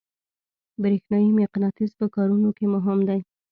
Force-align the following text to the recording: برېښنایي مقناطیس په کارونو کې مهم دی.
برېښنایي 0.81 1.29
مقناطیس 1.41 1.91
په 1.99 2.05
کارونو 2.15 2.49
کې 2.57 2.65
مهم 2.75 2.99
دی. 3.09 3.19